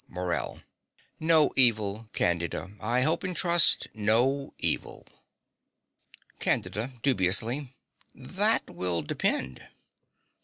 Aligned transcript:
MORELL. 0.07 0.63
No 1.19 1.51
evil, 1.55 2.09
Candida. 2.11 2.71
I 2.79 3.01
hope 3.01 3.23
and 3.23 3.37
trust, 3.37 3.87
no 3.93 4.51
evil. 4.57 5.05
CANDIDA 6.39 6.93
(dubiously). 7.03 7.75
That 8.15 8.67
will 8.67 9.03
depend. 9.03 9.67